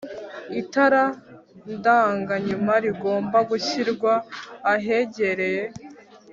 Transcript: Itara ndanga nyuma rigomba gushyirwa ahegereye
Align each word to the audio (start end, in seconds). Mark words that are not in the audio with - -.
Itara 0.61 1.03
ndanga 1.75 2.33
nyuma 2.47 2.73
rigomba 2.85 3.37
gushyirwa 3.49 4.11
ahegereye 4.73 5.63